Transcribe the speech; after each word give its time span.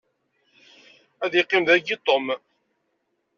Ad 1.23 1.33
iqqim 1.41 1.63
dagi 1.67 1.97
Tom. 2.05 2.25